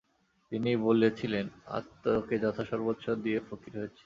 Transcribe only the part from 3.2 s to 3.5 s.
দিয়ে